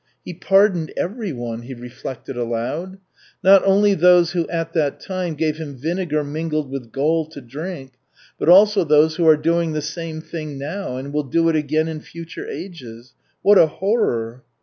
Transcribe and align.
"He 0.25 0.33
pardoned 0.33 0.91
every 0.97 1.31
one," 1.31 1.61
he 1.61 1.75
reflected 1.75 2.35
aloud. 2.35 2.97
"Not 3.43 3.63
only 3.63 3.93
those 3.93 4.31
who 4.31 4.49
at 4.49 4.73
that 4.73 4.99
time 4.99 5.35
gave 5.35 5.57
Him 5.57 5.75
vinegar 5.77 6.23
mingled 6.23 6.71
with 6.71 6.91
gall 6.91 7.27
to 7.27 7.39
drink, 7.39 7.91
but 8.39 8.49
also 8.49 8.83
those 8.83 9.17
who 9.17 9.27
are 9.27 9.37
doing 9.37 9.73
the 9.73 9.81
same 9.83 10.19
thing 10.19 10.57
now 10.57 10.97
and 10.97 11.13
will 11.13 11.21
do 11.25 11.49
it 11.49 11.55
again 11.55 11.87
in 11.87 11.99
future 11.99 12.47
ages. 12.49 13.13
What 13.43 13.59
a 13.59 13.67
horror!" 13.67 14.43